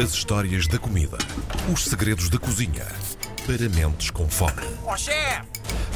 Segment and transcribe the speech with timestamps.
[0.00, 1.18] As histórias da comida.
[1.72, 2.84] Os segredos da cozinha.
[3.44, 4.62] Para mentes com fome.
[4.86, 5.48] Ó chefe!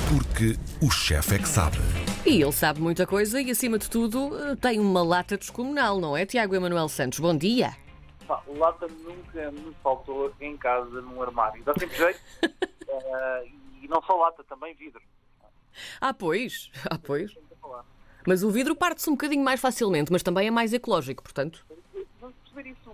[0.09, 1.79] Porque o chefe é que sabe.
[2.27, 6.17] E ele sabe muita coisa e, acima de tudo, eh, tem uma lata descomunal, não
[6.17, 7.21] é, Tiago Emanuel Santos?
[7.21, 7.77] Bom dia.
[8.27, 11.63] Pá, lata nunca me faltou em casa, num armário.
[11.63, 12.21] Dá sempre jeito.
[12.95, 13.49] Eh,
[13.81, 15.01] e não só lata, também vidro.
[15.99, 16.71] Ah, pois.
[16.91, 17.35] Ah, pois.
[18.27, 21.65] Mas o vidro parte-se um bocadinho mais facilmente, mas também é mais ecológico, portanto.
[22.21, 22.93] Vamos perceber isso.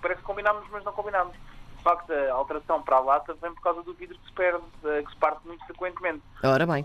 [0.00, 1.36] Parece que combinámos, mas não combinámos.
[1.76, 4.64] De facto, a alteração para a lata vem por causa do vidro que se perde,
[4.84, 6.22] eh, que se parte muito frequentemente.
[6.44, 6.84] Ora bem,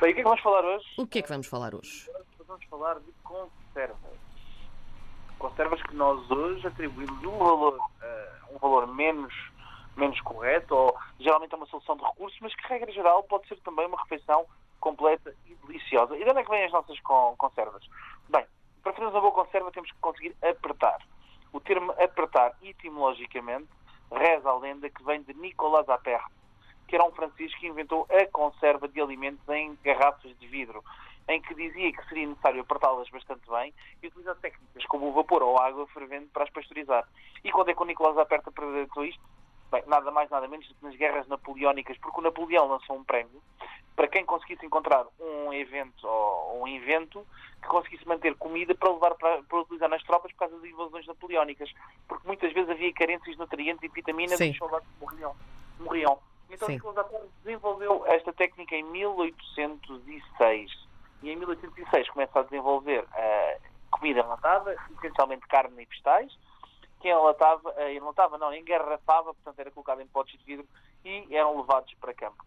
[0.00, 0.84] Bem, o que é que vamos falar hoje?
[0.98, 2.08] o que é que vamos falar hoje?
[2.46, 4.18] Vamos falar de conservas.
[5.38, 9.32] Conservas que nós hoje atribuímos um valor, eh, um valor menos,
[9.96, 13.56] menos correto, ou geralmente é uma solução de recursos, mas que, regra geral, pode ser
[13.60, 14.46] também uma refeição
[14.80, 16.16] completa e deliciosa.
[16.16, 17.82] E de onde é que vêm as nossas con- conservas?
[18.28, 18.44] Bem,
[18.82, 20.98] para fazermos uma boa conserva temos que conseguir apertar.
[21.52, 23.68] O termo apertar, etimologicamente,
[24.12, 26.30] reza a lenda que vem de Nicolas Appert,
[26.86, 30.82] que era um francês que inventou a conserva de alimentos em garrafas de vidro,
[31.28, 35.42] em que dizia que seria necessário apertá-las bastante bem e utilizar técnicas como o vapor
[35.42, 37.06] ou a água fervente para as pasteurizar.
[37.44, 39.22] E quando é que o Nicolas Appert apresentou isto?
[39.70, 43.04] Bem, nada mais, nada menos do que nas guerras napoleónicas, porque o Napoleão lançou um
[43.04, 43.42] prémio
[43.98, 47.26] para quem conseguisse encontrar um evento ou um invento
[47.60, 51.04] que conseguisse manter comida para levar para, para utilizar nas tropas por causa das invasões
[51.04, 51.68] napoleónicas.
[52.06, 54.46] Porque muitas vezes havia carências de nutrientes e vitaminas Sim.
[54.46, 55.34] e os soldados morriam.
[55.80, 56.16] morriam.
[56.48, 56.74] Então Sim.
[56.74, 60.70] Nicolas Appert desenvolveu esta técnica em 1806.
[61.24, 63.56] E em 1806 começa a desenvolver a
[63.90, 66.38] comida enlatada, essencialmente carne e vegetais,
[67.00, 70.66] que enlatava, eh, enlatava não, engarrafava, portanto era colocado em potes de vidro
[71.04, 72.44] e eram levados para campo.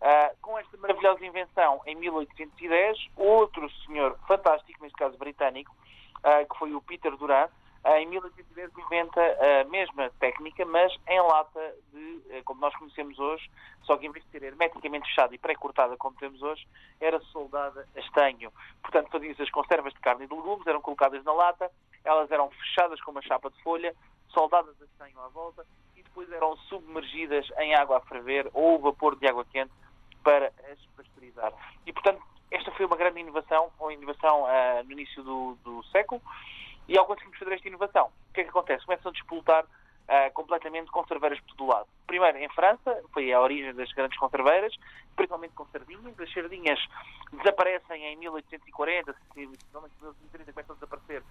[0.00, 5.74] Ah, com esta maravilhosa invenção, em 1810, outro senhor fantástico, neste caso britânico,
[6.22, 7.50] ah, que foi o Peter Durant,
[7.84, 13.18] ah, em 1810 inventa a mesma técnica, mas em lata de, eh, como nós conhecemos
[13.18, 13.50] hoje,
[13.82, 16.66] só que em vez de ser hermeticamente fechada e pré-cortada como temos hoje,
[17.00, 18.52] era soldada a estanho.
[18.82, 21.70] Portanto, faziam-se as conservas de carne e de legumes, eram colocadas na lata,
[22.08, 23.94] elas eram fechadas com uma chapa de folha,
[24.30, 25.64] soldadas a estanho à volta
[25.96, 29.72] e depois eram submergidas em água a ferver ou vapor de água quente
[30.24, 31.52] para as pasteurizar.
[31.86, 36.20] E, portanto, esta foi uma grande inovação, uma inovação ah, no início do, do século,
[36.88, 38.86] e ao conseguirmos fazer esta inovação, o que é que acontece?
[38.86, 39.66] Começam a despoltar
[40.08, 41.86] ah, completamente conserveiras por todo lado.
[42.06, 44.74] Primeiro, em França, foi a origem das grandes conserveiras,
[45.14, 46.18] principalmente com sardinhas.
[46.18, 46.80] As sardinhas
[47.32, 51.22] desaparecem em 1840, 1830, começam a desaparecer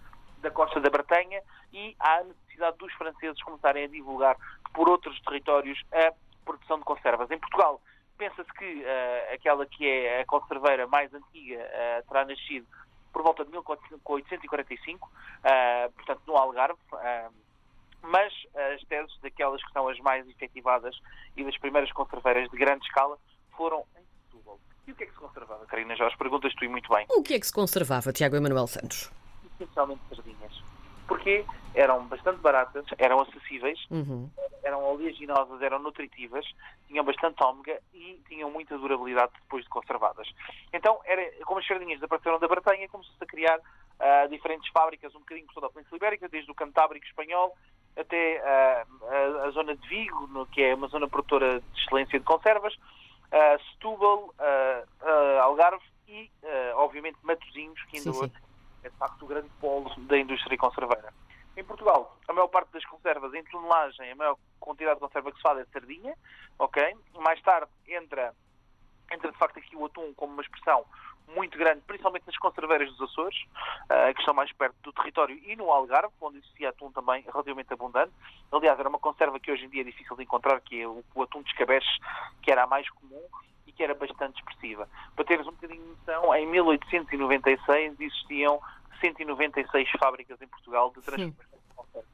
[0.41, 1.41] da costa da Bretanha
[1.73, 4.35] e há a necessidade dos franceses começarem a divulgar
[4.73, 6.13] por outros territórios a
[6.45, 7.29] produção de conservas.
[7.31, 7.81] Em Portugal,
[8.17, 12.67] pensa-se que ah, aquela que é a conserveira mais antiga ah, terá nascido
[13.13, 15.11] por volta de 1845,
[15.43, 16.79] ah, portanto no Algarve,
[18.01, 18.31] mas
[18.73, 20.95] as teses daquelas que são as mais efetivadas
[21.35, 23.17] e das primeiras conserveiras de grande escala
[23.55, 24.59] foram em Setúbal.
[24.85, 26.15] E o que é que se conservava, Karina Jorge?
[26.17, 29.11] Perguntas tu e muito bem O que é que se conservava, Tiago Emanuel Santos?
[29.59, 30.63] Essencialmente sardinhas.
[31.07, 34.29] Porque eram bastante baratas, eram acessíveis, Uhum.
[34.63, 36.45] eram oleaginosas, eram nutritivas,
[36.87, 40.27] tinham bastante ômega e tinham muita durabilidade depois de conservadas.
[40.73, 43.57] Então, era, como as sardinhas desapareceram da Bretanha, começou-se a criar
[43.99, 47.55] ah, diferentes fábricas, um bocadinho por toda a Península Ibérica, desde o Cantábrico espanhol
[47.95, 48.85] até ah,
[49.43, 52.75] a, a zona de Vigo, no- que é uma zona produtora de excelência de conservas,
[53.31, 54.83] ah, Setúbal, ah,
[55.43, 56.29] Algarve e,
[56.75, 58.31] obviamente, Matosinhos, que ainda Sim, sim.
[58.87, 61.13] É de facto o grande polo da indústria conserveira.
[61.55, 65.37] Em Portugal, a maior parte das conservas em tonelagem, a maior quantidade de conserva que
[65.37, 66.15] se faz é sardinha,
[66.59, 66.95] ok?
[67.15, 68.33] Mais tarde entra,
[69.11, 70.85] entra de facto aqui o atum como uma expressão
[71.35, 73.37] muito grande, principalmente nas conserveiras dos Açores,
[73.89, 77.73] ah, que estão mais perto do território, e no Algarve, onde existia atum também relativamente
[77.73, 78.13] abundante.
[78.51, 81.03] Aliás, era uma conserva que hoje em dia é difícil de encontrar, que é o,
[81.13, 81.99] o atum de escabeche,
[82.41, 83.23] que era a mais comum
[83.65, 84.87] e que era bastante expressiva.
[85.15, 88.61] Para teres um bocadinho de noção, em 1896 existiam
[88.99, 92.07] 196 fábricas em Portugal de transformação de conservas.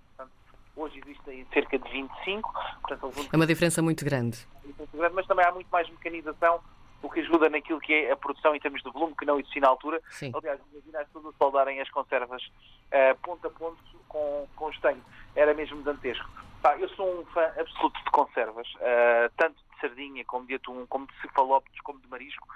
[0.75, 2.51] Hoje existem cerca de 25,
[2.81, 4.45] portanto, É uma diferença muito grande.
[4.63, 6.59] muito grande, mas também há muito mais mecanização,
[7.01, 9.61] o que ajuda naquilo que é a produção em termos de volume, que não existia
[9.61, 10.01] na altura.
[10.09, 10.31] Sim.
[10.35, 12.41] Aliás, imagina as pessoas a soldarem as conservas
[12.91, 13.77] eh, ponto a ponto
[14.07, 15.03] com, com estanho.
[15.35, 16.27] Era mesmo dantesco.
[16.61, 20.85] Pá, eu sou um fã absoluto de conservas, eh, tanto de sardinha, como de atum,
[20.87, 22.47] como de cefalópodes, como de marisco.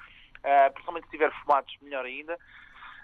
[0.44, 2.38] Eh, principalmente se tiver fumados, melhor ainda.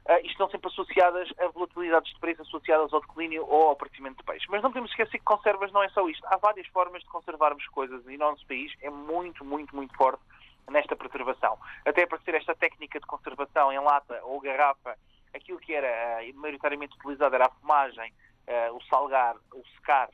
[0.06, 4.18] Uh, isto estão sempre associadas a volatilidades de preço associadas ao declínio ou ao aparecimento
[4.18, 4.46] de peixe.
[4.50, 6.26] Mas não podemos esquecer que conservas não é só isto.
[6.28, 10.22] Há várias formas de conservarmos coisas e o nosso país é muito, muito, muito forte
[10.70, 11.58] nesta preservação.
[11.86, 14.98] Até para ser esta técnica de conservação em lata ou garrafa,
[15.34, 18.14] aquilo que era uh, maioritariamente utilizado era a fumagem
[18.74, 20.10] o salgar, o secar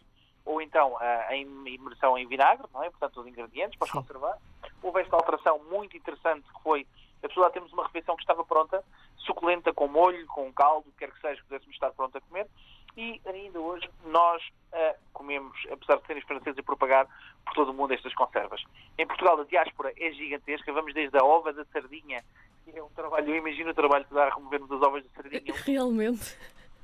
[0.46, 2.90] ou então a imersão em vinagre, não é?
[2.90, 4.38] portanto os ingredientes para os conservar.
[4.82, 6.88] Houve esta alteração muito interessante que foi
[7.24, 8.83] a pessoa temos uma refeição que estava pronta,
[9.18, 12.48] suculenta, com molho, com caldo, quer que seja, que pudéssemos estar pronto a comer,
[12.95, 14.42] e ainda hoje nós
[14.74, 17.07] uh, comemos, apesar de serem franceses a propagar
[17.45, 18.63] por todo o mundo estas conservas.
[18.98, 22.24] Em Portugal a diáspora é gigantesca, vamos desde a ova da sardinha,
[22.63, 25.10] que é um trabalho, eu imagino o trabalho que dá a removermos as ovas de
[25.10, 25.54] sardinha.
[25.66, 26.38] Realmente.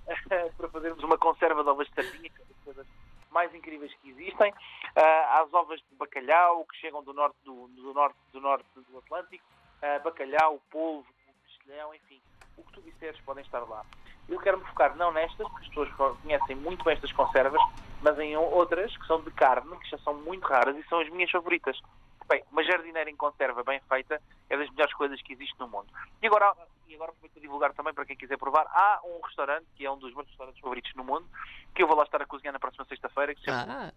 [0.57, 2.87] para fazermos uma conserva de ovas de sardinha, que é das coisas
[3.31, 4.51] mais incríveis que existem.
[4.51, 8.97] Uh, às ovas de bacalhau, que chegam do norte do, do norte, do norte do
[8.99, 9.43] Atlântico,
[9.81, 11.07] uh, bacalhau, polvo,
[11.43, 12.21] mexilhão, enfim,
[12.57, 13.85] o que tu disseres podem estar lá.
[14.27, 17.61] Eu quero me focar não nestas, porque as pessoas conhecem muito bem estas conservas,
[18.01, 21.09] mas em outras que são de carne, que já são muito raras e são as
[21.09, 21.79] minhas favoritas.
[22.27, 24.19] Bem, uma jardineira em conserva bem feita
[24.49, 25.87] é das melhores coisas que existe no mundo.
[26.23, 26.55] E agora,
[26.87, 29.91] e agora aproveito a divulgar também para quem quiser provar, há um restaurante, que é
[29.91, 31.27] um dos meus restaurantes favoritos no mundo,
[31.75, 33.35] que eu vou lá estar a cozinhar na próxima sexta-feira.
[33.47, 33.91] Ah.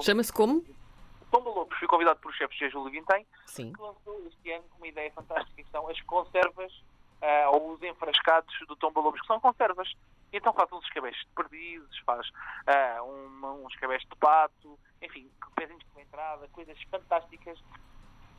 [0.00, 0.64] Chama-se como?
[1.34, 1.76] Tomba Lopes.
[1.80, 2.70] Fui convidado por chefe G.
[2.70, 3.72] Júlio Vintem, Sim.
[3.72, 8.54] que lançou este ano uma ideia fantástica, que são as conservas uh, ou os enfrascados
[8.68, 9.92] do Tomba Lobos, que são conservas.
[10.32, 13.66] Então faz uns escabeches de perdizes, faz uh, um,
[14.08, 17.58] de pato, enfim, pezinhos com entrada, coisas fantásticas,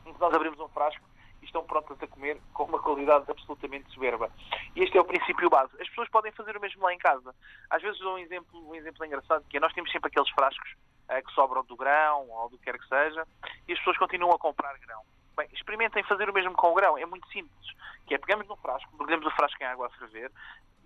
[0.06, 1.04] em que nós abrimos um frasco
[1.42, 4.30] estão prontas a comer com uma qualidade absolutamente soberba.
[4.74, 5.72] E este é o princípio base.
[5.80, 7.34] As pessoas podem fazer o mesmo lá em casa.
[7.70, 10.70] Às vezes dou um exemplo, um exemplo engraçado, que é nós temos sempre aqueles frascos
[11.08, 13.26] uh, que sobram do grão ou do que quer que seja,
[13.68, 15.02] e as pessoas continuam a comprar grão.
[15.36, 16.96] Bem, experimentem fazer o mesmo com o grão.
[16.96, 17.66] É muito simples.
[18.06, 20.30] Que é, pegamos no frasco, mergulhamos o frasco em água a ferver,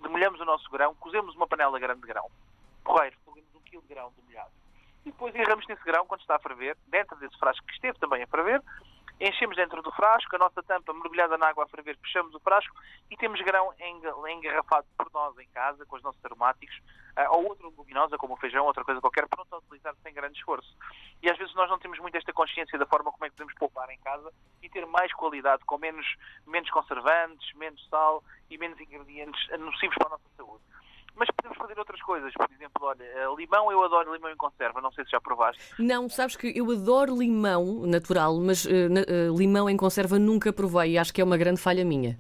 [0.01, 2.27] demolhamos o nosso grão, cozemos uma panela grande de grão,
[2.85, 4.51] porreiro, colocamos um quilo de grão demolhado.
[5.05, 8.23] E depois erramos nesse grão, quando está a ferver, dentro desse frasco que esteve também
[8.23, 8.63] a ferver,
[9.21, 12.75] enchemos dentro do frasco, a nossa tampa mergulhada na água a ferver, fechamos o frasco
[13.11, 16.77] e temos grão engarrafado por nós em casa, com os nossos aromáticos,
[17.19, 20.39] uh, ou outra leguminosa, como o feijão, outra coisa qualquer, pronto a utilizar sem grande
[20.39, 20.75] esforço.
[21.23, 23.55] E às vezes nós não temos muito esta consciência da forma como é que podemos
[23.55, 24.33] poupar em casa
[24.63, 26.07] e ter mais qualidade, com menos,
[26.47, 30.65] menos conservantes, menos sal e menos ingredientes nocivos para a nossa saúde
[31.15, 32.33] mas podemos fazer outras coisas.
[32.35, 35.61] Por exemplo, olha, eh, limão, eu adoro limão em conserva, não sei se já provaste.
[35.79, 40.93] Não, sabes que eu adoro limão natural, mas uh, uh, limão em conserva nunca provei
[40.93, 42.19] e acho que é uma grande falha minha.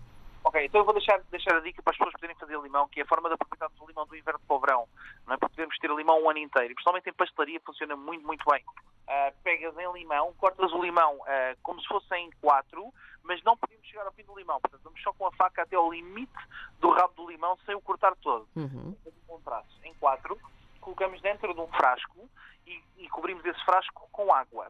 [0.60, 3.00] Ok, então eu vou deixar, deixar a dica para as pessoas poderem fazer limão, que
[3.00, 4.88] é a forma de aproveitarmos o limão do inverno para o verão.
[5.26, 5.38] Não é?
[5.38, 6.70] Para podermos ter limão um ano inteiro.
[6.70, 8.62] E principalmente em pastelaria funciona muito, muito bem.
[8.62, 12.92] Uh, pegas em limão, cortas o limão uh, como se fosse em quatro,
[13.22, 14.60] mas não podemos chegar ao fim do limão.
[14.60, 16.32] Portanto, vamos só com a faca até ao limite
[16.78, 18.46] do rabo do limão sem o cortar todo.
[18.54, 18.94] Uhum.
[19.30, 20.38] Um traço em quatro,
[20.80, 22.28] colocamos dentro de um frasco
[22.66, 24.68] e, e cobrimos esse frasco com água.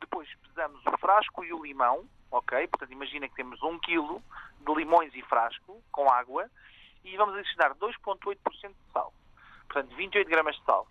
[0.00, 2.66] Depois pesamos o frasco e o limão, ok?
[2.68, 4.22] Portanto, imagina que temos um quilo
[4.60, 6.50] de limões e frasco com água
[7.04, 9.12] e vamos adicionar 2,8% de sal.
[9.68, 10.86] Portanto, 28 gramas de sal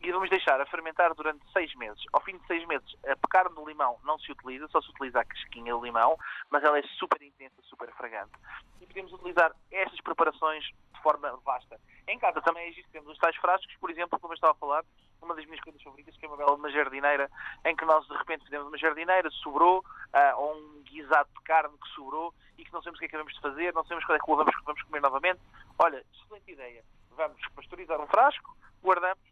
[0.00, 2.02] e vamos deixar a fermentar durante seis meses.
[2.12, 5.20] Ao fim de seis meses, a carne do limão não se utiliza, só se utiliza
[5.20, 6.16] a casquinha do limão,
[6.50, 8.32] mas ela é super intensa, super fragante.
[8.80, 11.80] E podemos utilizar estas preparações de forma vasta.
[12.06, 14.84] Em casa também existem os tais frascos, por exemplo, como eu estava a falar,
[15.20, 17.28] uma das minhas coisas favoritas, que é uma bela uma jardineira,
[17.64, 21.76] em que nós de repente fizemos uma jardineira, sobrou, uh, ou um guisado de carne
[21.76, 24.16] que sobrou, e que não sabemos o que é que vamos fazer, não sabemos quando
[24.16, 25.40] é que vamos, vamos comer novamente.
[25.78, 26.84] Olha, excelente ideia.
[27.10, 29.27] Vamos pasteurizar um frasco, guardamos,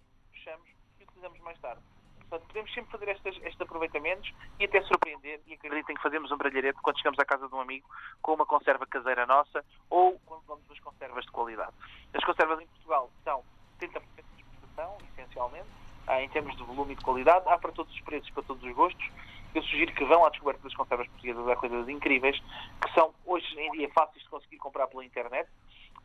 [0.46, 0.68] fechamos
[1.00, 1.82] e utilizamos mais tarde.
[2.28, 5.40] Portanto, podemos sempre fazer estes, estes aproveitamentos e até surpreender.
[5.46, 7.88] E acreditem que fazemos um brilharete quando chegamos à casa de um amigo
[8.22, 11.72] com uma conserva caseira nossa ou quando vamos as conservas de qualidade.
[12.14, 13.44] As conservas em Portugal são
[13.80, 14.00] 70%
[14.34, 15.68] de exportação, essencialmente,
[16.06, 17.48] ah, em termos de volume e de qualidade.
[17.48, 19.08] Há para todos os preços, para todos os gostos.
[19.54, 21.48] Eu sugiro que vão à descoberta das conservas portuguesas.
[21.48, 22.38] Há coisas incríveis
[22.82, 25.48] que são hoje em dia fáceis de conseguir comprar pela internet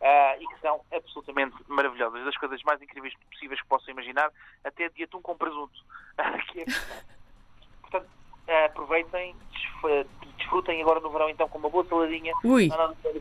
[0.02, 4.30] uh, e que são absolutamente maravilhosas, das coisas mais incríveis possíveis que possam imaginar,
[4.64, 5.80] até de atum com presunto.
[6.52, 6.66] que é
[7.82, 8.10] Portanto,
[8.48, 9.36] uh, aproveitem,
[10.38, 12.34] desfrutem agora no verão então com uma boa saladinha,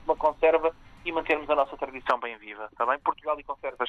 [0.04, 2.98] uma conserva e mantermos a nossa tradição bem viva, está bem?
[2.98, 3.88] Portugal e conservas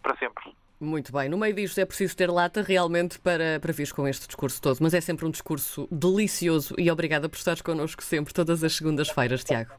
[0.00, 0.54] para sempre.
[0.80, 4.26] Muito bem, no meio disto é preciso ter lata realmente para, para vir com este
[4.26, 8.62] discurso todo, mas é sempre um discurso delicioso e obrigada por estares connosco sempre, todas
[8.64, 9.72] as segundas-feiras, Tiago.